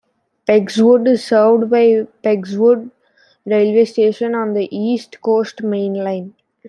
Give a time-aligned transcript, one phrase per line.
[0.47, 2.89] Pegswood is served by Pegswood
[3.45, 6.33] railway station on the East Coast Main Line.